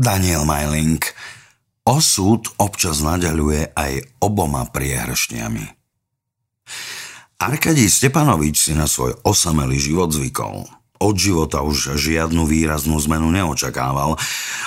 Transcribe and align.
Daniel 0.00 0.48
Majling. 0.48 1.04
Osud 1.84 2.48
občas 2.56 3.04
naďaluje 3.04 3.76
aj 3.76 4.16
oboma 4.24 4.64
priehršňami. 4.64 5.76
Arkadij 7.36 7.92
Stepanovič 7.92 8.56
si 8.56 8.72
na 8.72 8.88
svoj 8.88 9.20
osamelý 9.28 9.76
život 9.76 10.08
zvykol. 10.08 10.64
Od 11.00 11.16
života 11.16 11.60
už 11.60 12.00
žiadnu 12.00 12.48
výraznú 12.48 12.96
zmenu 13.08 13.28
neočakával, 13.28 14.16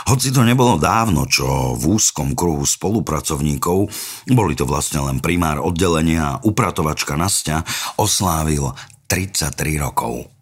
hoci 0.06 0.30
to 0.30 0.46
nebolo 0.46 0.78
dávno, 0.78 1.26
čo 1.26 1.78
v 1.78 1.98
úzkom 1.98 2.38
kruhu 2.38 2.66
spolupracovníkov, 2.66 3.90
boli 4.30 4.54
to 4.54 4.70
vlastne 4.70 5.02
len 5.02 5.18
primár 5.18 5.62
oddelenia 5.62 6.38
a 6.38 6.40
upratovačka 6.46 7.18
Nastia, 7.18 7.66
oslávil 7.98 8.70
33 9.06 9.82
rokov. 9.82 10.33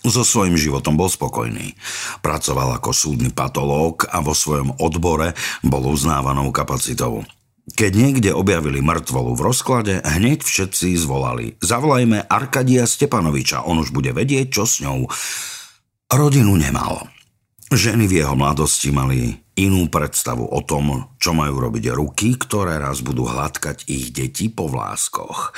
So 0.00 0.24
svojím 0.24 0.56
životom 0.56 0.96
bol 0.96 1.12
spokojný. 1.12 1.76
Pracoval 2.24 2.80
ako 2.80 2.90
súdny 2.96 3.28
patológ 3.36 4.08
a 4.08 4.24
vo 4.24 4.32
svojom 4.32 4.80
odbore 4.80 5.36
bol 5.60 5.84
uznávanou 5.92 6.48
kapacitou. 6.56 7.28
Keď 7.70 7.92
niekde 7.92 8.30
objavili 8.32 8.80
mŕtvolu 8.80 9.36
v 9.36 9.44
rozklade, 9.44 9.94
hneď 10.02 10.40
všetci 10.42 10.96
zvolali. 10.96 11.60
Zavolajme 11.60 12.26
Arkadia 12.26 12.88
Stepanoviča, 12.88 13.68
on 13.68 13.84
už 13.84 13.92
bude 13.92 14.10
vedieť, 14.16 14.48
čo 14.50 14.64
s 14.64 14.80
ňou. 14.80 15.06
Rodinu 16.10 16.56
nemal. 16.56 17.06
Ženy 17.70 18.10
v 18.10 18.24
jeho 18.24 18.34
mladosti 18.34 18.90
mali 18.90 19.38
inú 19.60 19.92
predstavu 19.92 20.48
o 20.48 20.60
tom, 20.64 21.12
čo 21.20 21.36
majú 21.36 21.60
robiť 21.60 21.92
ruky, 21.92 22.40
ktoré 22.40 22.80
raz 22.80 23.04
budú 23.04 23.28
hladkať 23.28 23.84
ich 23.92 24.08
deti 24.08 24.48
po 24.48 24.72
vláskoch. 24.72 25.52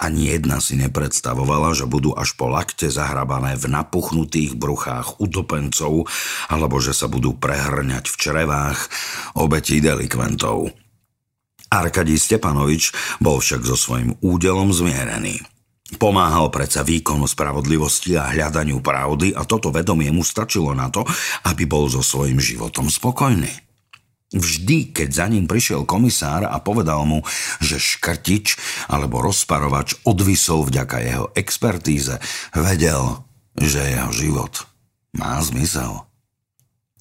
Ani 0.00 0.32
jedna 0.32 0.56
si 0.64 0.80
nepredstavovala, 0.80 1.76
že 1.76 1.84
budú 1.84 2.16
až 2.16 2.32
po 2.32 2.48
lakte 2.48 2.88
zahrabané 2.88 3.60
v 3.60 3.68
napuchnutých 3.68 4.56
bruchách 4.56 5.20
utopencov, 5.20 6.08
alebo 6.48 6.80
že 6.80 6.96
sa 6.96 7.12
budú 7.12 7.36
prehrňať 7.36 8.08
v 8.08 8.16
črevách 8.16 8.78
obetí 9.36 9.84
delikventov. 9.84 10.72
Arkadij 11.72 12.20
Stepanovič 12.20 12.92
bol 13.20 13.40
však 13.40 13.64
so 13.64 13.76
svojím 13.76 14.16
údelom 14.20 14.72
zmierený. 14.72 15.51
Pomáhal 16.00 16.48
predsa 16.48 16.80
výkonu 16.82 17.28
spravodlivosti 17.28 18.16
a 18.16 18.32
hľadaniu 18.32 18.80
pravdy 18.80 19.36
a 19.36 19.44
toto 19.44 19.68
vedomie 19.68 20.08
mu 20.08 20.24
stačilo 20.24 20.72
na 20.72 20.88
to, 20.88 21.04
aby 21.46 21.68
bol 21.68 21.88
so 21.88 22.00
svojím 22.00 22.40
životom 22.40 22.88
spokojný. 22.88 23.50
Vždy, 24.32 24.96
keď 24.96 25.08
za 25.12 25.26
ním 25.28 25.44
prišiel 25.44 25.84
komisár 25.84 26.48
a 26.48 26.56
povedal 26.64 27.04
mu, 27.04 27.20
že 27.60 27.76
škrtič 27.76 28.56
alebo 28.88 29.20
rozparovač 29.20 30.00
odvisol 30.08 30.64
vďaka 30.64 30.96
jeho 31.04 31.26
expertíze, 31.36 32.16
vedel, 32.56 33.28
že 33.60 33.84
jeho 33.84 34.10
život 34.16 34.64
má 35.12 35.36
zmysel. 35.44 36.08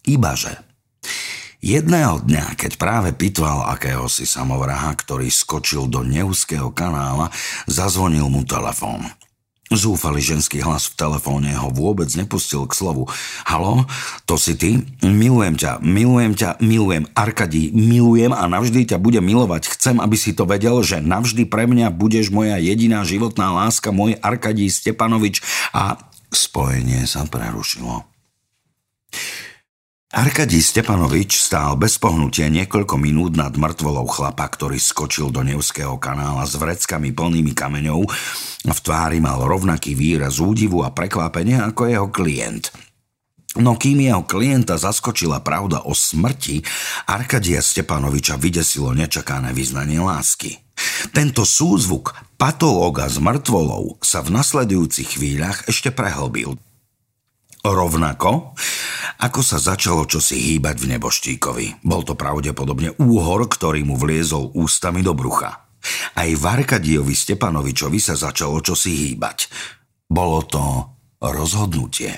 Ibaže 0.03 0.70
Jedného 1.61 2.25
dňa, 2.25 2.57
keď 2.57 2.73
práve 2.81 3.13
pitval 3.13 3.69
akéhosi 3.69 4.25
samovraha, 4.25 4.97
ktorý 4.97 5.29
skočil 5.29 5.85
do 5.85 6.01
Neuského 6.01 6.73
kanála, 6.73 7.29
zazvonil 7.69 8.33
mu 8.33 8.41
telefón. 8.41 9.05
Zúfalý 9.69 10.25
ženský 10.25 10.65
hlas 10.65 10.89
v 10.89 10.97
telefóne 10.97 11.53
ho 11.53 11.69
vôbec 11.69 12.09
nepustil 12.17 12.65
k 12.65 12.73
slovu. 12.73 13.05
Halo, 13.45 13.85
to 14.25 14.41
si 14.41 14.57
ty? 14.57 14.81
Milujem 15.05 15.53
ťa, 15.53 15.85
milujem 15.85 16.33
ťa, 16.33 16.57
milujem. 16.65 17.05
Arkadí, 17.13 17.69
milujem 17.71 18.33
a 18.33 18.41
navždy 18.49 18.89
ťa 18.89 18.97
budem 18.97 19.21
milovať. 19.21 19.69
Chcem, 19.77 20.01
aby 20.01 20.17
si 20.17 20.33
to 20.33 20.49
vedel, 20.49 20.81
že 20.81 20.97
navždy 20.97 21.45
pre 21.45 21.69
mňa 21.69 21.93
budeš 21.93 22.33
moja 22.33 22.57
jediná 22.57 23.05
životná 23.05 23.53
láska, 23.53 23.93
môj 23.93 24.17
Arkadí 24.19 24.65
Stepanovič. 24.65 25.45
A 25.77 26.09
spojenie 26.33 27.05
sa 27.05 27.23
prerušilo. 27.29 28.03
Arkadij 30.11 30.59
Stepanovič 30.59 31.39
stál 31.39 31.79
bez 31.79 31.95
pohnutia 31.95 32.51
niekoľko 32.51 32.99
minút 32.99 33.39
nad 33.39 33.55
mŕtvolou 33.55 34.03
chlapa, 34.11 34.43
ktorý 34.43 34.75
skočil 34.75 35.31
do 35.31 35.39
Nevského 35.39 35.95
kanála 35.95 36.43
s 36.43 36.59
vreckami 36.59 37.15
plnými 37.15 37.55
kameňov. 37.55 38.11
V 38.67 38.79
tvári 38.83 39.23
mal 39.23 39.39
rovnaký 39.39 39.95
výraz 39.95 40.43
údivu 40.43 40.83
a 40.83 40.91
prekvapenia 40.91 41.63
ako 41.63 41.87
jeho 41.87 42.07
klient. 42.11 42.75
No 43.55 43.79
kým 43.79 44.03
jeho 44.03 44.27
klienta 44.27 44.75
zaskočila 44.75 45.39
pravda 45.39 45.87
o 45.87 45.95
smrti, 45.95 46.59
Arkadia 47.07 47.63
Stepanoviča 47.63 48.35
vydesilo 48.35 48.91
nečakané 48.91 49.55
vyznanie 49.55 50.03
lásky. 50.03 50.59
Tento 51.15 51.47
súzvuk 51.47 52.19
patológa 52.35 53.07
s 53.07 53.15
mŕtvolou 53.15 53.95
sa 54.03 54.19
v 54.19 54.35
nasledujúcich 54.35 55.15
chvíľach 55.15 55.71
ešte 55.71 55.87
prehlbil. 55.87 56.59
Rovnako, 57.61 58.57
ako 59.21 59.41
sa 59.45 59.61
začalo 59.61 60.09
čosi 60.09 60.33
hýbať 60.33 60.81
v 60.81 60.97
neboštíkovi. 60.97 61.85
Bol 61.85 62.01
to 62.01 62.17
pravdepodobne 62.17 62.97
úhor, 62.97 63.45
ktorý 63.45 63.85
mu 63.85 64.01
vliezol 64.01 64.49
ústami 64.57 65.05
do 65.05 65.13
brucha. 65.13 65.69
Aj 66.17 66.29
v 66.29 66.45
Stepanovičovi 67.13 68.01
sa 68.01 68.17
začalo 68.17 68.65
čosi 68.65 69.13
hýbať. 69.13 69.49
Bolo 70.09 70.41
to 70.41 70.61
rozhodnutie. 71.21 72.17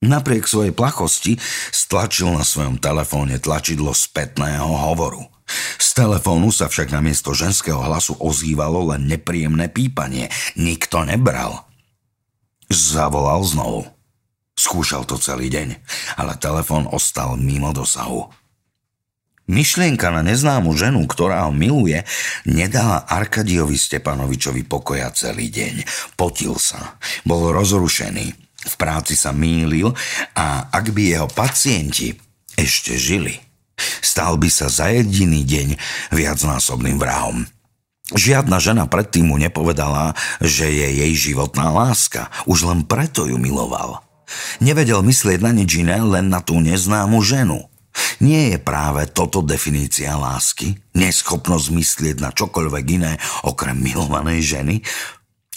Napriek 0.00 0.48
svojej 0.48 0.72
plachosti 0.72 1.36
stlačil 1.68 2.32
na 2.32 2.46
svojom 2.46 2.80
telefóne 2.80 3.36
tlačidlo 3.36 3.92
spätného 3.92 4.64
hovoru. 4.64 5.28
Z 5.76 5.92
telefónu 5.96 6.52
sa 6.54 6.72
však 6.72 6.88
namiesto 6.92 7.36
ženského 7.36 7.80
hlasu 7.80 8.16
ozývalo 8.16 8.94
len 8.94 9.08
nepríjemné 9.08 9.68
pípanie. 9.68 10.32
Nikto 10.56 11.04
nebral. 11.04 11.66
Zavolal 12.68 13.44
znovu. 13.44 13.97
Skúšal 14.58 15.06
to 15.06 15.14
celý 15.22 15.46
deň, 15.54 15.78
ale 16.18 16.34
telefón 16.34 16.90
ostal 16.90 17.38
mimo 17.38 17.70
dosahu. 17.70 18.26
Myšlienka 19.48 20.10
na 20.10 20.20
neznámu 20.20 20.74
ženu, 20.74 21.06
ktorá 21.06 21.46
ho 21.46 21.54
miluje, 21.54 22.02
nedala 22.44 23.06
Arkadiovi 23.06 23.78
Stepanovičovi 23.78 24.66
pokoja 24.66 25.14
celý 25.14 25.48
deň. 25.48 25.86
Potil 26.18 26.58
sa, 26.58 26.98
bol 27.22 27.54
rozrušený, 27.54 28.26
v 28.58 28.74
práci 28.74 29.14
sa 29.14 29.30
mýlil 29.30 29.94
a 30.34 30.68
ak 30.74 30.90
by 30.90 31.02
jeho 31.16 31.28
pacienti 31.30 32.12
ešte 32.58 32.98
žili, 32.98 33.38
stal 34.02 34.36
by 34.36 34.50
sa 34.50 34.66
za 34.66 34.90
jediný 34.90 35.46
deň 35.46 35.68
viacnásobným 36.12 36.98
vrahom. 36.98 37.46
Žiadna 38.10 38.58
žena 38.58 38.84
predtým 38.90 39.30
mu 39.30 39.38
nepovedala, 39.38 40.18
že 40.42 40.66
je 40.66 40.88
jej 41.06 41.12
životná 41.14 41.70
láska, 41.70 42.28
už 42.44 42.68
len 42.68 42.80
preto 42.84 43.24
ju 43.24 43.38
miloval. 43.38 44.07
Nevedel 44.60 45.00
myslieť 45.04 45.40
na 45.40 45.52
nič 45.54 45.80
iné, 45.80 46.00
len 46.00 46.28
na 46.28 46.44
tú 46.44 46.60
neznámu 46.60 47.20
ženu. 47.24 47.68
Nie 48.22 48.54
je 48.54 48.58
práve 48.62 49.06
toto 49.10 49.42
definícia 49.42 50.14
lásky? 50.14 50.78
Neschopnosť 50.94 51.66
myslieť 51.74 52.16
na 52.22 52.30
čokoľvek 52.30 52.84
iné 52.94 53.12
okrem 53.46 53.78
milovanej 53.78 54.58
ženy? 54.58 54.76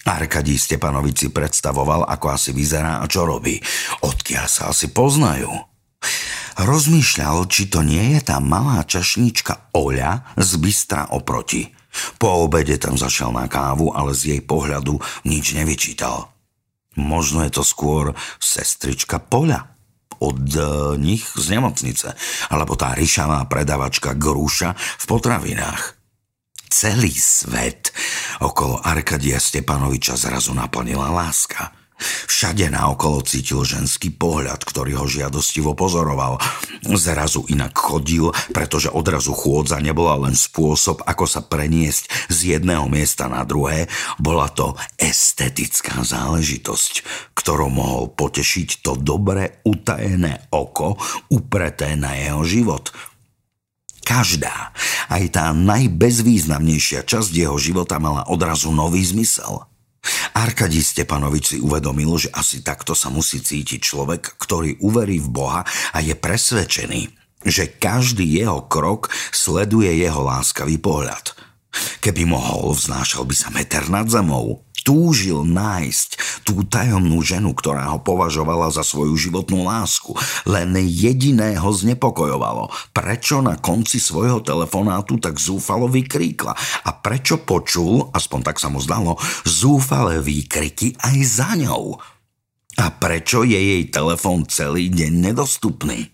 Arkadí 0.02 0.58
Stepanovič 0.58 1.16
si 1.26 1.30
predstavoval, 1.30 2.10
ako 2.10 2.34
asi 2.34 2.50
vyzerá 2.50 3.02
a 3.02 3.06
čo 3.06 3.30
robí. 3.30 3.62
Odkiaľ 4.02 4.48
sa 4.50 4.74
asi 4.74 4.90
poznajú. 4.90 5.54
Rozmýšľal, 6.58 7.46
či 7.46 7.70
to 7.70 7.86
nie 7.86 8.18
je 8.18 8.20
tá 8.26 8.42
malá 8.42 8.82
čašnička 8.82 9.74
Oľa 9.78 10.26
z 10.38 10.52
Bystra 10.58 11.14
oproti. 11.14 11.70
Po 12.18 12.48
obede 12.48 12.82
tam 12.82 12.98
zašiel 12.98 13.30
na 13.30 13.46
kávu, 13.46 13.94
ale 13.94 14.18
z 14.18 14.38
jej 14.38 14.42
pohľadu 14.42 14.98
nič 15.28 15.54
nevyčítal. 15.54 16.32
Možno 17.00 17.44
je 17.48 17.52
to 17.56 17.64
skôr 17.64 18.12
sestrička 18.40 19.20
Poľa 19.20 19.72
od 20.22 20.44
e, 20.54 20.62
nich 21.02 21.26
z 21.34 21.46
nemocnice, 21.58 22.14
alebo 22.54 22.78
tá 22.78 22.94
ryšavá 22.94 23.48
predavačka 23.50 24.14
grúša 24.14 24.78
v 24.78 25.06
potravinách. 25.10 25.98
Celý 26.72 27.12
svet 27.12 27.92
okolo 28.40 28.80
Arkadia 28.80 29.42
Stepanoviča 29.42 30.16
zrazu 30.16 30.54
naplnila 30.54 31.10
láska– 31.10 31.74
Všade 32.28 32.74
naokolo 32.74 33.22
cítil 33.22 33.62
ženský 33.62 34.10
pohľad, 34.12 34.66
ktorý 34.66 34.98
ho 34.98 35.06
žiadostivo 35.06 35.78
pozoroval. 35.78 36.42
Zrazu 36.84 37.46
inak 37.48 37.78
chodil, 37.78 38.34
pretože 38.52 38.90
odrazu 38.90 39.32
chôdza 39.32 39.78
nebola 39.78 40.18
len 40.28 40.34
spôsob, 40.34 41.06
ako 41.06 41.26
sa 41.30 41.46
preniesť 41.46 42.34
z 42.34 42.58
jedného 42.58 42.90
miesta 42.90 43.30
na 43.30 43.46
druhé, 43.46 43.86
bola 44.18 44.50
to 44.50 44.74
estetická 44.98 46.02
záležitosť, 46.02 46.94
ktorou 47.38 47.70
mohol 47.70 48.10
potešiť 48.12 48.82
to 48.82 48.98
dobre 48.98 49.62
utajené 49.64 50.50
oko 50.50 50.98
upreté 51.30 51.94
na 51.96 52.18
jeho 52.18 52.42
život– 52.44 52.90
Každá, 54.02 54.74
aj 55.14 55.24
tá 55.30 55.54
najbezvýznamnejšia 55.54 57.06
časť 57.06 57.32
jeho 57.32 57.56
života 57.62 58.02
mala 58.02 58.26
odrazu 58.28 58.74
nový 58.74 59.06
zmysel. 59.06 59.71
Arkadí 60.32 60.82
Stepanovič 60.82 61.46
si 61.46 61.58
uvedomil, 61.62 62.18
že 62.18 62.34
asi 62.34 62.66
takto 62.66 62.98
sa 62.98 63.14
musí 63.14 63.44
cítiť 63.44 63.78
človek, 63.78 64.42
ktorý 64.42 64.82
uverí 64.82 65.22
v 65.22 65.30
Boha 65.30 65.62
a 65.94 65.98
je 66.02 66.18
presvedčený, 66.18 67.02
že 67.46 67.78
každý 67.78 68.26
jeho 68.26 68.66
krok 68.66 69.14
sleduje 69.30 69.92
jeho 70.02 70.22
láskavý 70.26 70.82
pohľad. 70.82 71.51
Keby 72.02 72.28
mohol, 72.28 72.74
vznášal 72.76 73.24
by 73.24 73.36
sa 73.36 73.50
meter 73.54 73.88
nad 73.88 74.10
zemou. 74.10 74.66
Túžil 74.82 75.46
nájsť 75.46 76.42
tú 76.42 76.66
tajomnú 76.66 77.22
ženu, 77.22 77.54
ktorá 77.54 77.94
ho 77.94 78.02
považovala 78.02 78.74
za 78.74 78.82
svoju 78.82 79.14
životnú 79.14 79.62
lásku. 79.62 80.18
Len 80.50 80.74
jediné 80.90 81.54
ho 81.62 81.70
znepokojovalo. 81.70 82.74
Prečo 82.90 83.46
na 83.46 83.62
konci 83.62 84.02
svojho 84.02 84.42
telefonátu 84.42 85.22
tak 85.22 85.38
zúfalo 85.38 85.86
vykríkla? 85.86 86.58
A 86.58 86.90
prečo 86.98 87.38
počul, 87.38 88.10
aspoň 88.10 88.40
tak 88.42 88.58
sa 88.58 88.74
mu 88.74 88.82
zdalo, 88.82 89.22
zúfalé 89.46 90.18
výkriky 90.18 90.98
aj 90.98 91.18
za 91.30 91.54
ňou? 91.54 92.02
A 92.82 92.86
prečo 92.90 93.46
je 93.46 93.60
jej 93.62 93.84
telefón 93.94 94.50
celý 94.50 94.90
deň 94.90 95.14
nedostupný? 95.30 96.10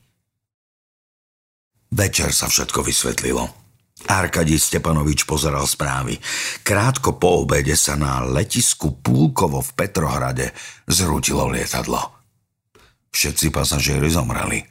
Večer 1.87 2.35
sa 2.35 2.51
všetko 2.51 2.83
vysvetlilo. 2.83 3.66
Arkadij 4.07 4.57
Stepanovič 4.57 5.27
pozeral 5.27 5.67
správy. 5.67 6.15
Krátko 6.63 7.19
po 7.19 7.43
obede 7.43 7.75
sa 7.75 7.99
na 7.99 8.23
letisku 8.23 8.95
Púlkovo 9.03 9.59
v 9.59 9.71
Petrohrade 9.75 10.55
zrútilo 10.87 11.51
lietadlo. 11.51 11.99
Všetci 13.11 13.51
pasažieri 13.51 14.07
zomreli. 14.07 14.63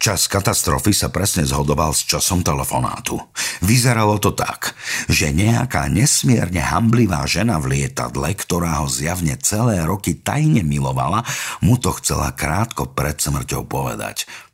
Čas 0.00 0.24
katastrofy 0.24 0.96
sa 0.96 1.12
presne 1.12 1.44
zhodoval 1.44 1.92
s 1.92 2.08
časom 2.08 2.40
telefonátu. 2.40 3.20
Vyzeralo 3.60 4.16
to 4.16 4.32
tak, 4.32 4.72
že 5.12 5.36
nejaká 5.36 5.84
nesmierne 5.92 6.64
hamblivá 6.64 7.28
žena 7.28 7.60
v 7.60 7.76
lietadle, 7.76 8.32
ktorá 8.32 8.80
ho 8.80 8.88
zjavne 8.88 9.36
celé 9.36 9.84
roky 9.84 10.16
tajne 10.16 10.64
milovala, 10.64 11.28
mu 11.60 11.76
to 11.76 11.92
chcela 12.00 12.32
krátko 12.32 12.88
pred 12.88 13.20
smrťou 13.20 13.68
povedať– 13.68 14.24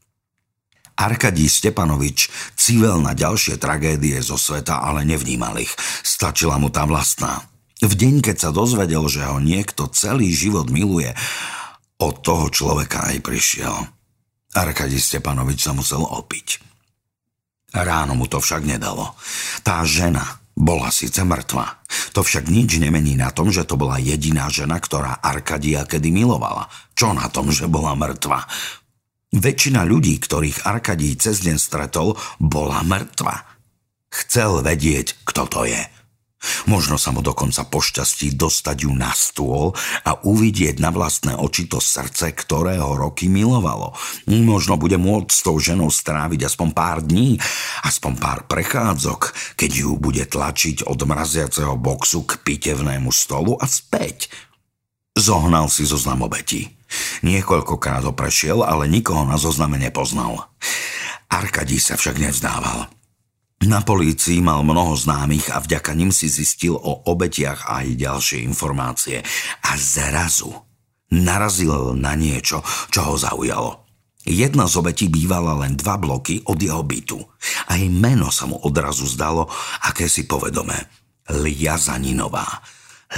Arkadí 0.96 1.48
Stepanovič 1.48 2.32
civel 2.54 3.00
na 3.00 3.16
ďalšie 3.16 3.56
tragédie 3.56 4.20
zo 4.20 4.36
sveta, 4.36 4.82
ale 4.84 5.06
nevnímal 5.08 5.58
ich. 5.58 5.72
Stačila 6.04 6.60
mu 6.60 6.68
tá 6.68 6.84
vlastná. 6.84 7.44
V 7.82 7.92
deň, 7.98 8.22
keď 8.22 8.36
sa 8.38 8.50
dozvedel, 8.54 9.02
že 9.10 9.26
ho 9.26 9.42
niekto 9.42 9.90
celý 9.90 10.30
život 10.30 10.70
miluje, 10.70 11.10
od 12.02 12.18
toho 12.22 12.50
človeka 12.50 13.10
aj 13.14 13.22
prišiel. 13.22 13.74
Arkadí 14.52 14.98
Stepanovič 14.98 15.64
sa 15.64 15.72
musel 15.72 16.02
opiť. 16.02 16.72
Ráno 17.72 18.12
mu 18.18 18.28
to 18.28 18.42
však 18.42 18.68
nedalo. 18.68 19.16
Tá 19.64 19.80
žena 19.86 20.42
bola 20.52 20.92
síce 20.92 21.24
mŕtva. 21.24 21.80
To 22.12 22.20
však 22.20 22.52
nič 22.52 22.76
nemení 22.76 23.16
na 23.16 23.32
tom, 23.32 23.48
že 23.48 23.64
to 23.64 23.80
bola 23.80 23.96
jediná 23.96 24.52
žena, 24.52 24.76
ktorá 24.76 25.24
Arkadia 25.24 25.88
kedy 25.88 26.12
milovala. 26.12 26.68
Čo 26.92 27.16
na 27.16 27.32
tom, 27.32 27.48
že 27.48 27.64
bola 27.64 27.96
mŕtva? 27.96 28.44
Väčšina 29.32 29.88
ľudí, 29.88 30.20
ktorých 30.20 30.68
Arkadí 30.68 31.16
cez 31.16 31.40
deň 31.40 31.56
stretol, 31.56 32.20
bola 32.36 32.84
mŕtva. 32.84 33.48
Chcel 34.12 34.60
vedieť, 34.60 35.24
kto 35.24 35.48
to 35.48 35.64
je. 35.64 35.80
Možno 36.66 36.98
sa 36.98 37.14
mu 37.14 37.22
dokonca 37.22 37.62
pošťastí 37.64 38.34
dostať 38.34 38.76
ju 38.84 38.92
na 38.92 39.14
stôl 39.14 39.72
a 40.02 40.18
uvidieť 40.20 40.82
na 40.82 40.90
vlastné 40.90 41.38
oči 41.38 41.70
to 41.70 41.78
srdce, 41.78 42.34
ktorého 42.34 42.98
roky 42.98 43.30
milovalo. 43.30 43.94
Možno 44.26 44.74
bude 44.74 44.98
môcť 44.98 45.30
s 45.30 45.40
tou 45.46 45.56
ženou 45.62 45.88
stráviť 45.88 46.50
aspoň 46.50 46.68
pár 46.74 46.98
dní, 47.00 47.38
aspoň 47.86 48.12
pár 48.18 48.40
prechádzok, 48.50 49.54
keď 49.54 49.70
ju 49.86 49.90
bude 49.96 50.26
tlačiť 50.26 50.84
od 50.84 50.98
mraziaceho 51.06 51.78
boxu 51.78 52.26
k 52.26 52.42
pitevnému 52.42 53.08
stolu 53.14 53.54
a 53.56 53.64
späť. 53.70 54.28
Zohnal 55.12 55.68
si 55.68 55.84
zoznam 55.84 56.24
obetí. 56.24 56.72
Niekoľkokrát 57.20 58.04
ho 58.08 58.12
prešiel, 58.16 58.64
ale 58.64 58.88
nikoho 58.88 59.28
na 59.28 59.36
zozname 59.36 59.76
nepoznal. 59.76 60.48
Arkadí 61.28 61.76
sa 61.76 61.96
však 61.96 62.20
nevzdával. 62.20 62.88
Na 63.62 63.78
polícii 63.78 64.42
mal 64.42 64.66
mnoho 64.66 64.98
známych 64.98 65.54
a 65.54 65.62
vďaka 65.62 65.94
nim 65.94 66.10
si 66.10 66.26
zistil 66.26 66.74
o 66.74 67.06
obetiach 67.06 67.70
aj 67.70 67.94
ďalšie 67.94 68.42
informácie. 68.42 69.22
A 69.62 69.78
zrazu 69.78 70.50
narazil 71.14 71.94
na 71.94 72.18
niečo, 72.18 72.64
čo 72.90 73.00
ho 73.06 73.14
zaujalo. 73.14 73.86
Jedna 74.26 74.66
z 74.66 74.74
obetí 74.82 75.06
bývala 75.06 75.54
len 75.62 75.78
dva 75.78 75.98
bloky 75.98 76.42
od 76.46 76.58
jeho 76.58 76.82
bytu. 76.82 77.18
Aj 77.70 77.82
meno 77.86 78.30
sa 78.34 78.50
mu 78.50 78.58
odrazu 78.58 79.06
zdalo, 79.06 79.46
aké 79.86 80.10
si 80.10 80.26
povedomé. 80.26 80.78
Liazaninová. 81.30 82.46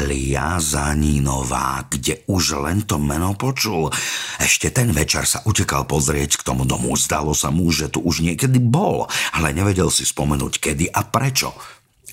Liazaninová, 0.02 1.87
kde 1.87 2.26
už 2.26 2.58
len 2.58 2.82
to 2.82 2.99
meno 2.99 3.38
počul. 3.38 3.94
Ešte 4.43 4.75
ten 4.75 4.91
večer 4.91 5.23
sa 5.23 5.46
utekal 5.46 5.87
pozrieť 5.87 6.43
k 6.43 6.46
tomu 6.50 6.67
domu. 6.67 6.99
Zdalo 6.99 7.31
sa 7.31 7.55
mu, 7.55 7.70
že 7.70 7.87
tu 7.87 8.02
už 8.02 8.26
niekedy 8.26 8.58
bol, 8.58 9.06
ale 9.31 9.55
nevedel 9.55 9.94
si 9.94 10.02
spomenúť 10.02 10.58
kedy 10.58 10.91
a 10.91 11.06
prečo. 11.06 11.55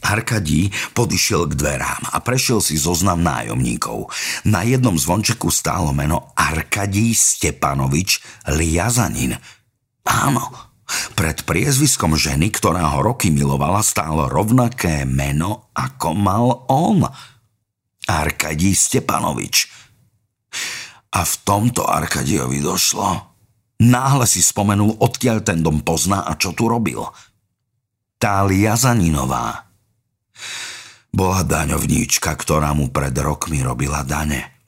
Arkadí 0.02 0.74
podišiel 0.98 1.46
k 1.46 1.54
dverám 1.54 2.10
a 2.10 2.18
prešiel 2.26 2.58
si 2.58 2.74
zoznam 2.74 3.22
nájomníkov. 3.22 4.10
Na 4.50 4.66
jednom 4.66 4.98
zvončeku 4.98 5.54
stálo 5.54 5.94
meno 5.94 6.34
Arkadí 6.34 7.14
Stepanovič 7.14 8.18
Liazanin. 8.50 9.38
Áno, 10.10 10.50
pred 11.14 11.46
priezviskom 11.46 12.18
ženy, 12.18 12.50
ktorá 12.50 12.98
ho 12.98 13.06
roky 13.06 13.30
milovala, 13.30 13.86
stálo 13.86 14.26
rovnaké 14.26 15.06
meno, 15.06 15.70
ako 15.78 16.18
mal 16.18 16.66
on– 16.70 17.06
Arkadí 18.08 18.74
Stepanovič. 18.74 19.70
A 21.12 21.22
v 21.28 21.34
tomto 21.44 21.86
Arkadiovi 21.86 22.64
došlo. 22.64 23.34
Náhle 23.82 24.26
si 24.30 24.46
spomenul, 24.46 25.02
odkiaľ 25.02 25.42
ten 25.42 25.66
dom 25.66 25.82
pozná 25.82 26.24
a 26.26 26.38
čo 26.38 26.54
tu 26.54 26.70
robil. 26.70 27.02
Tália 28.22 28.78
Zaninová. 28.78 29.66
Bola 31.12 31.42
daňovníčka, 31.44 32.32
ktorá 32.38 32.72
mu 32.78 32.94
pred 32.94 33.12
rokmi 33.18 33.60
robila 33.60 34.06
dane. 34.06 34.62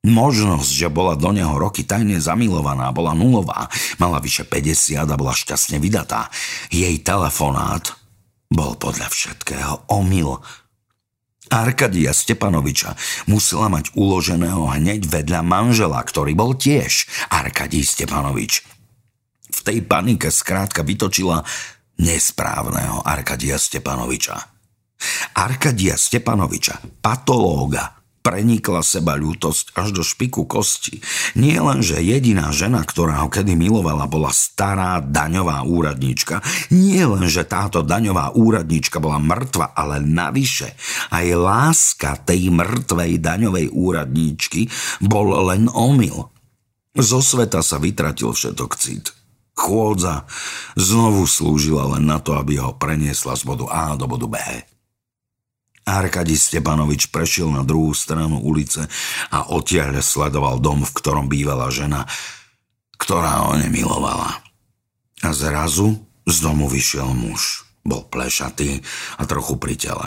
Možnosť, 0.00 0.70
že 0.72 0.88
bola 0.88 1.12
do 1.12 1.28
neho 1.28 1.52
roky 1.60 1.84
tajne 1.84 2.16
zamilovaná, 2.16 2.88
bola 2.88 3.12
nulová. 3.12 3.68
Mala 4.00 4.16
vyše 4.16 4.48
50 4.48 4.96
a 5.04 5.18
bola 5.18 5.36
šťastne 5.36 5.76
vydatá. 5.76 6.32
Jej 6.72 7.04
telefonát 7.04 7.92
bol 8.48 8.80
podľa 8.80 9.12
všetkého 9.12 9.92
omyl 9.92 10.40
Arkadia 11.50 12.14
Stepanoviča 12.14 12.94
musela 13.26 13.66
mať 13.66 13.92
uloženého 13.98 14.70
hneď 14.80 15.04
vedľa 15.04 15.42
manžela, 15.42 15.98
ktorý 16.00 16.32
bol 16.38 16.54
tiež 16.54 17.10
Arkadí 17.28 17.82
Stepanovič. 17.82 18.64
V 19.50 19.60
tej 19.66 19.82
panike 19.84 20.30
skrátka 20.30 20.86
vytočila 20.86 21.42
nesprávneho 22.00 23.04
Arkadia 23.04 23.60
Stepanoviča. 23.60 24.38
Arkadia 25.36 26.00
Stepanoviča, 26.00 27.02
patológa, 27.04 27.99
prenikla 28.20 28.84
seba 28.84 29.16
ľútosť 29.16 29.76
až 29.76 29.88
do 29.96 30.02
špiku 30.04 30.44
kosti. 30.44 31.00
Nie 31.36 31.60
len, 31.60 31.80
že 31.80 32.04
jediná 32.04 32.52
žena, 32.52 32.84
ktorá 32.84 33.24
ho 33.24 33.28
kedy 33.32 33.56
milovala, 33.56 34.04
bola 34.06 34.28
stará 34.32 35.00
daňová 35.00 35.64
úradníčka, 35.64 36.44
nie 36.72 37.00
len, 37.00 37.24
že 37.26 37.48
táto 37.48 37.80
daňová 37.80 38.36
úradníčka 38.36 39.00
bola 39.00 39.16
mŕtva, 39.16 39.72
ale 39.72 40.04
navyše 40.04 40.76
aj 41.12 41.26
láska 41.34 42.20
tej 42.20 42.52
mŕtvej 42.52 43.18
daňovej 43.18 43.66
úradníčky 43.72 44.68
bol 45.00 45.32
len 45.48 45.66
omyl. 45.72 46.28
Zo 46.90 47.22
sveta 47.24 47.64
sa 47.64 47.80
vytratil 47.80 48.34
všetok 48.34 48.72
cit. 48.76 49.14
Chôdza 49.54 50.24
znovu 50.74 51.28
slúžila 51.28 51.96
len 51.96 52.08
na 52.08 52.16
to, 52.16 52.32
aby 52.32 52.56
ho 52.56 52.74
preniesla 52.76 53.36
z 53.36 53.44
bodu 53.44 53.68
A 53.68 53.92
do 53.94 54.08
bodu 54.08 54.26
B. 54.26 54.36
Arkadi 55.88 56.36
Stepanovič 56.36 57.08
prešiel 57.08 57.50
na 57.50 57.64
druhú 57.64 57.96
stranu 57.96 58.40
ulice 58.40 58.86
a 59.32 59.50
odtiaľ 59.50 60.00
sledoval 60.04 60.60
dom, 60.60 60.84
v 60.84 60.92
ktorom 60.92 61.26
bývala 61.26 61.72
žena, 61.72 62.04
ktorá 63.00 63.48
ho 63.48 63.56
nemilovala. 63.56 64.44
A 65.20 65.28
zrazu 65.32 66.00
z 66.28 66.36
domu 66.40 66.68
vyšiel 66.68 67.10
muž. 67.12 67.64
Bol 67.80 68.04
plešatý 68.06 68.84
a 69.16 69.24
trochu 69.24 69.56
pri 69.56 69.74
tele. 69.76 70.06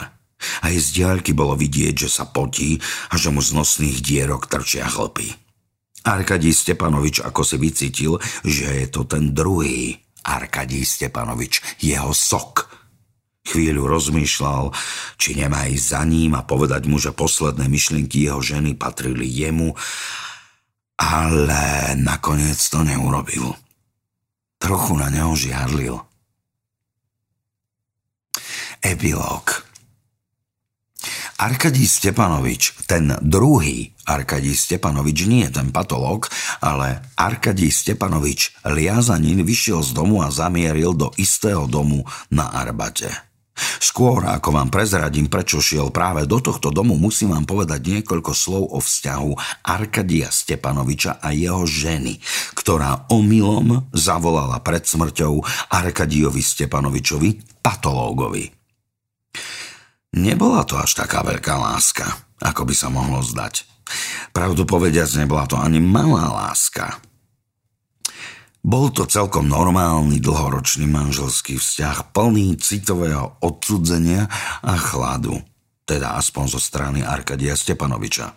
Aj 0.62 0.74
z 0.74 0.86
diaľky 0.94 1.34
bolo 1.34 1.58
vidieť, 1.58 2.06
že 2.06 2.10
sa 2.10 2.24
potí 2.28 2.78
a 3.10 3.14
že 3.18 3.34
mu 3.34 3.42
z 3.42 3.54
nosných 3.56 3.98
dierok 3.98 4.46
trčia 4.46 4.86
chlpy. 4.86 5.34
Arkadí 6.04 6.52
Stepanovič 6.52 7.24
ako 7.24 7.42
si 7.42 7.56
vycítil, 7.56 8.20
že 8.44 8.68
je 8.68 8.86
to 8.92 9.08
ten 9.08 9.32
druhý 9.32 9.96
Arkadí 10.24 10.84
Stepanovič, 10.84 11.80
jeho 11.80 12.12
sok, 12.12 12.63
Chvíľu 13.44 13.84
rozmýšľal, 13.84 14.72
či 15.20 15.36
nemá 15.36 15.68
ísť 15.68 15.86
za 15.92 16.02
ním 16.08 16.32
a 16.32 16.42
povedať 16.42 16.88
mu, 16.88 16.96
že 16.96 17.12
posledné 17.12 17.68
myšlienky 17.68 18.24
jeho 18.24 18.40
ženy 18.40 18.72
patrili 18.72 19.28
jemu, 19.28 19.76
ale 20.96 21.92
nakoniec 22.00 22.56
to 22.56 22.80
neurobil. 22.80 23.52
Trochu 24.56 24.96
na 24.96 25.12
neho 25.12 25.36
žiarlil. 25.36 26.00
Epilóg 28.80 29.64
Arkadí 31.34 31.84
Stepanovič, 31.84 32.86
ten 32.86 33.10
druhý 33.18 33.90
Arkadí 34.06 34.54
Stepanovič, 34.54 35.26
nie 35.26 35.50
ten 35.50 35.74
patológ, 35.74 36.30
ale 36.62 37.02
Arkadí 37.18 37.74
Stepanovič 37.74 38.64
Liazanin 38.64 39.42
vyšiel 39.42 39.82
z 39.82 39.90
domu 39.92 40.22
a 40.22 40.30
zamieril 40.30 40.94
do 40.94 41.10
istého 41.18 41.66
domu 41.66 42.06
na 42.30 42.54
Arbate. 42.54 43.33
Skôr 43.84 44.24
ako 44.24 44.56
vám 44.56 44.72
prezradím, 44.72 45.28
prečo 45.28 45.60
šiel 45.60 45.92
práve 45.92 46.24
do 46.24 46.40
tohto 46.40 46.72
domu, 46.72 46.96
musím 46.96 47.36
vám 47.36 47.44
povedať 47.44 47.84
niekoľko 47.84 48.32
slov 48.32 48.72
o 48.72 48.80
vzťahu 48.80 49.60
Arkadia 49.60 50.32
Stepanoviča 50.32 51.20
a 51.20 51.36
jeho 51.36 51.68
ženy, 51.68 52.16
ktorá 52.56 53.04
omylom 53.12 53.92
zavolala 53.92 54.56
pred 54.64 54.88
smrťou 54.88 55.44
Arkadiovi 55.68 56.40
Stepanovičovi 56.40 57.60
patológovi. 57.60 58.48
Nebola 60.16 60.64
to 60.64 60.80
až 60.80 61.04
taká 61.04 61.20
veľká 61.20 61.52
láska, 61.52 62.08
ako 62.40 62.64
by 62.64 62.72
sa 62.72 62.88
mohlo 62.88 63.20
zdať. 63.20 63.68
Pravdu 64.32 64.64
povediac, 64.64 65.12
nebola 65.12 65.44
to 65.44 65.60
ani 65.60 65.76
malá 65.76 66.32
láska. 66.32 67.04
Bol 68.64 68.88
to 68.96 69.04
celkom 69.04 69.44
normálny 69.44 70.24
dlhoročný 70.24 70.88
manželský 70.88 71.60
vzťah, 71.60 72.16
plný 72.16 72.56
citového 72.56 73.36
odsudzenia 73.44 74.24
a 74.64 74.80
chladu, 74.80 75.36
teda 75.84 76.16
aspoň 76.16 76.44
zo 76.48 76.60
strany 76.64 77.04
Arkadia 77.04 77.60
Stepanoviča. 77.60 78.32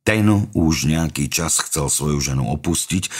Ten 0.00 0.48
už 0.56 0.88
nejaký 0.88 1.28
čas 1.28 1.60
chcel 1.60 1.92
svoju 1.92 2.16
ženu 2.16 2.48
opustiť, 2.48 3.12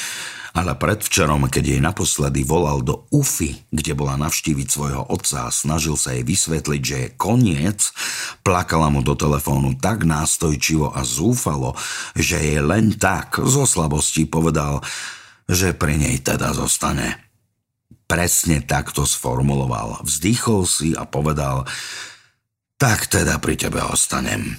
ale 0.57 0.73
predvčerom, 0.73 1.53
keď 1.53 1.77
jej 1.77 1.81
naposledy 1.85 2.49
volal 2.49 2.81
do 2.81 3.05
Ufy, 3.13 3.69
kde 3.69 3.93
bola 3.93 4.17
navštíviť 4.17 4.69
svojho 4.73 5.05
otca 5.05 5.53
a 5.53 5.55
snažil 5.55 6.01
sa 6.01 6.17
jej 6.17 6.25
vysvetliť, 6.25 6.81
že 6.81 6.97
je 6.97 7.09
koniec, 7.21 7.93
plakala 8.41 8.89
mu 8.89 9.05
do 9.05 9.13
telefónu 9.13 9.77
tak 9.77 10.09
nástojčivo 10.09 10.97
a 10.97 11.05
zúfalo, 11.05 11.77
že 12.17 12.41
jej 12.41 12.65
len 12.65 12.97
tak 12.97 13.37
zo 13.37 13.69
slabosti 13.69 14.25
povedal– 14.25 14.81
že 15.49 15.73
pri 15.73 15.97
nej 15.97 16.21
teda 16.21 16.53
zostane. 16.53 17.17
Presne 18.05 18.61
takto 18.65 19.09
sformuloval. 19.09 20.05
Vzdychol 20.05 20.69
si 20.69 20.93
a 20.93 21.09
povedal, 21.09 21.65
tak 22.77 23.09
teda 23.09 23.41
pri 23.41 23.57
tebe 23.57 23.81
ostanem. 23.83 24.55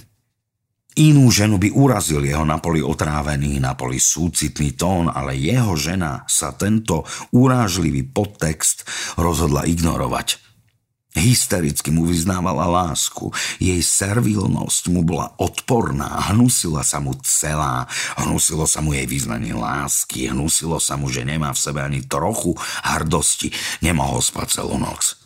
Inú 0.98 1.30
ženu 1.30 1.56
by 1.56 1.70
urazil 1.70 2.26
jeho 2.26 2.42
napoli 2.42 2.82
otrávený, 2.82 3.62
napoli 3.62 4.02
súcitný 4.02 4.74
tón, 4.74 5.06
ale 5.06 5.38
jeho 5.38 5.78
žena 5.78 6.26
sa 6.26 6.50
tento 6.52 7.06
urážlivý 7.30 8.10
podtext 8.10 8.82
rozhodla 9.14 9.70
ignorovať. 9.70 10.49
Hystericky 11.10 11.90
mu 11.90 12.06
vyznávala 12.06 12.70
lásku. 12.70 13.34
Jej 13.58 13.82
servilnosť 13.82 14.94
mu 14.94 15.02
bola 15.02 15.34
odporná, 15.42 16.30
hnusila 16.30 16.86
sa 16.86 17.02
mu 17.02 17.18
celá, 17.26 17.90
hnusilo 18.14 18.62
sa 18.62 18.78
mu 18.78 18.94
jej 18.94 19.10
vyznanie 19.10 19.50
lásky, 19.50 20.30
hnusilo 20.30 20.78
sa 20.78 20.94
mu, 20.94 21.10
že 21.10 21.26
nemá 21.26 21.50
v 21.50 21.62
sebe 21.66 21.82
ani 21.82 22.06
trochu 22.06 22.54
hrdosti, 22.86 23.50
nemohol 23.82 24.22
spať 24.22 24.62
celú 24.62 24.78
noc. 24.78 25.18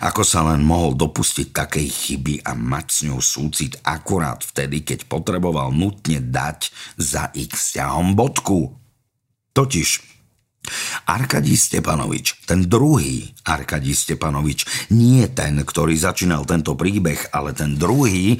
Ako 0.00 0.24
sa 0.24 0.40
len 0.42 0.64
mohol 0.64 0.96
dopustiť 0.96 1.52
takej 1.52 1.86
chyby 1.86 2.34
a 2.48 2.56
mať 2.56 2.86
s 2.88 2.98
ňou 3.06 3.20
súcit 3.20 3.76
akurát 3.84 4.40
vtedy, 4.40 4.82
keď 4.82 5.04
potreboval 5.06 5.70
nutne 5.70 6.18
dať 6.18 6.72
za 6.96 7.28
ich 7.36 7.52
vzťahom 7.52 8.16
bodku. 8.16 8.72
Totiž 9.52 10.15
Arkadí 11.06 11.54
Stepanovič, 11.56 12.46
ten 12.46 12.66
druhý 12.66 13.30
Arkadí 13.46 13.94
Stepanovič, 13.94 14.90
nie 14.92 15.26
ten, 15.30 15.62
ktorý 15.62 15.94
začínal 15.94 16.44
tento 16.44 16.74
príbeh, 16.74 17.30
ale 17.30 17.54
ten 17.54 17.78
druhý, 17.78 18.36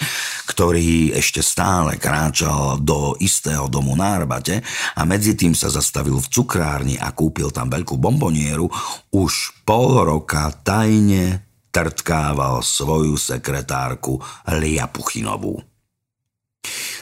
ktorý 0.50 1.14
ešte 1.14 1.40
stále 1.40 1.96
kráčal 1.96 2.82
do 2.82 3.14
istého 3.22 3.70
domu 3.70 3.94
na 3.94 4.18
Arbate 4.18 4.62
a 4.94 5.02
medzi 5.06 5.38
tým 5.38 5.54
sa 5.54 5.70
zastavil 5.70 6.18
v 6.18 6.30
cukrárni 6.30 6.96
a 6.98 7.14
kúpil 7.14 7.50
tam 7.54 7.70
veľkú 7.70 7.98
bombonieru, 7.98 8.66
už 9.14 9.62
pol 9.62 10.02
roka 10.02 10.50
tajne 10.62 11.46
trtkával 11.76 12.64
svoju 12.64 13.20
sekretárku 13.20 14.16
Lia 14.56 14.88
Puchinovú. 14.88 15.60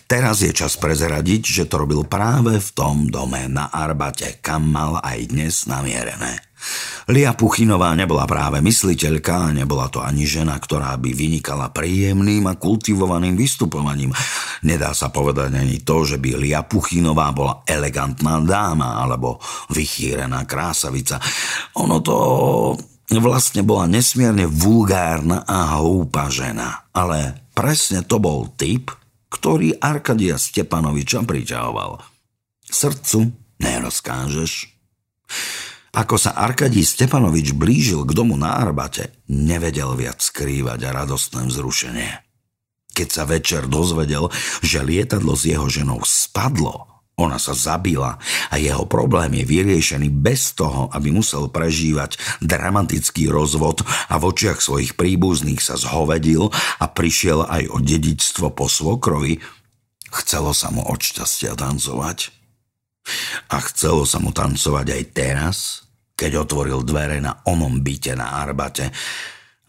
Teraz 0.04 0.44
je 0.44 0.52
čas 0.52 0.76
prezradiť, 0.76 1.42
že 1.48 1.64
to 1.64 1.80
robil 1.80 2.04
práve 2.04 2.60
v 2.60 2.70
tom 2.76 3.08
dome 3.08 3.48
na 3.48 3.72
Arbate, 3.72 4.36
kam 4.44 4.68
mal 4.68 5.00
aj 5.00 5.32
dnes 5.32 5.64
namierené. 5.64 6.44
Lia 7.12 7.36
Puchinová 7.36 7.92
nebola 7.92 8.24
práve 8.24 8.64
mysliteľka 8.64 9.52
nebola 9.52 9.92
to 9.92 10.00
ani 10.00 10.24
žena, 10.24 10.56
ktorá 10.56 10.96
by 10.96 11.12
vynikala 11.12 11.68
príjemným 11.68 12.48
a 12.48 12.56
kultivovaným 12.56 13.36
vystupovaním. 13.36 14.16
Nedá 14.64 14.96
sa 14.96 15.12
povedať 15.12 15.52
ani 15.52 15.84
to, 15.84 16.08
že 16.08 16.16
by 16.16 16.40
Lia 16.40 16.64
Puchinová 16.64 17.28
bola 17.36 17.60
elegantná 17.68 18.40
dáma 18.40 19.04
alebo 19.04 19.36
vychýrená 19.72 20.48
krásavica. 20.48 21.20
Ono 21.76 22.00
to 22.00 22.16
vlastne 23.12 23.60
bola 23.60 23.84
nesmierne 23.84 24.48
vulgárna 24.48 25.44
a 25.44 25.76
hlúpa 25.76 26.32
žena. 26.32 26.88
Ale 26.96 27.44
presne 27.52 28.00
to 28.08 28.16
bol 28.16 28.48
typ, 28.56 28.88
ktorý 29.34 29.82
Arkadia 29.82 30.38
Stepanoviča 30.38 31.26
priťahoval. 31.26 31.98
Srdcu 32.70 33.34
nerozkážeš. 33.58 34.70
Ako 35.94 36.18
sa 36.18 36.34
Arkadí 36.34 36.82
Stepanovič 36.82 37.54
blížil 37.54 38.02
k 38.06 38.14
domu 38.14 38.34
na 38.38 38.58
Arbate, 38.58 39.14
nevedel 39.30 39.94
viac 39.94 40.22
skrývať 40.22 40.90
a 40.90 40.94
radostné 40.94 41.46
vzrušenie. 41.50 42.10
Keď 42.94 43.08
sa 43.10 43.26
večer 43.26 43.66
dozvedel, 43.66 44.30
že 44.62 44.86
lietadlo 44.86 45.34
s 45.34 45.50
jeho 45.50 45.66
ženou 45.66 46.02
spadlo, 46.06 46.93
ona 47.14 47.38
sa 47.38 47.54
zabila 47.54 48.18
a 48.50 48.58
jeho 48.58 48.90
problém 48.90 49.38
je 49.38 49.44
vyriešený 49.46 50.10
bez 50.10 50.58
toho, 50.58 50.90
aby 50.90 51.14
musel 51.14 51.46
prežívať 51.46 52.18
dramatický 52.42 53.30
rozvod 53.30 53.86
a 54.10 54.18
v 54.18 54.34
očiach 54.34 54.58
svojich 54.58 54.98
príbuzných 54.98 55.62
sa 55.62 55.78
zhovedil 55.78 56.50
a 56.82 56.84
prišiel 56.90 57.46
aj 57.46 57.70
o 57.70 57.78
dedičstvo 57.78 58.50
po 58.50 58.66
svokrovi. 58.66 59.38
Chcelo 60.10 60.50
sa 60.50 60.74
mu 60.74 60.82
od 60.82 60.98
šťastia 60.98 61.54
tancovať. 61.54 62.34
A 63.52 63.56
chcelo 63.62 64.02
sa 64.08 64.18
mu 64.18 64.34
tancovať 64.34 64.86
aj 64.90 65.02
teraz, 65.14 65.56
keď 66.18 66.46
otvoril 66.46 66.82
dvere 66.82 67.22
na 67.22 67.46
onom 67.46 67.78
byte 67.78 68.18
na 68.18 68.42
Arbate 68.42 68.90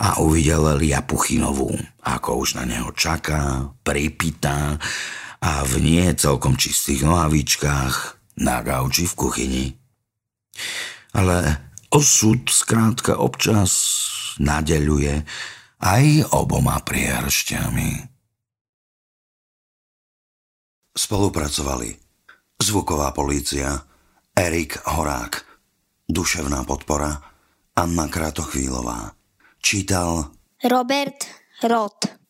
a 0.01 0.17
uvidel 0.17 0.81
Lia 0.81 1.05
Puchinovú, 1.05 1.77
ako 2.01 2.29
už 2.41 2.57
na 2.57 2.63
neho 2.65 2.89
čaká, 2.95 3.69
pripitá, 3.85 4.81
a 5.41 5.63
v 5.67 5.73
nie 5.83 6.05
celkom 6.15 6.55
čistých 6.55 7.03
nohavičkách 7.03 7.95
na 8.43 8.59
gauči 8.61 9.07
v 9.07 9.13
kuchyni. 9.15 9.65
Ale 11.15 11.71
osud 11.91 12.47
skrátka 12.51 13.15
občas 13.19 13.71
nadeľuje 14.39 15.23
aj 15.79 16.05
oboma 16.35 16.79
priehršťami. 16.83 17.89
Spolupracovali 20.95 21.91
zvuková 22.59 23.11
polícia, 23.11 23.83
Erik 24.31 24.79
Horák, 24.87 25.43
duševná 26.07 26.63
podpora, 26.63 27.11
Anna 27.75 28.07
Kratochvílová. 28.07 29.11
Čítal 29.59 30.31
Robert 30.63 31.27
Roth. 31.67 32.24